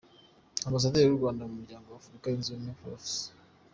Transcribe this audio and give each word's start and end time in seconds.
Ambasaderi 0.67 1.07
w’u 1.09 1.19
Rwanda 1.19 1.41
mu 1.47 1.55
Muryango 1.59 1.87
wa 1.89 1.99
Afurika 2.01 2.25
yunze 2.27 2.47
Ubumwe, 2.49 2.71
Prof. 2.79 3.05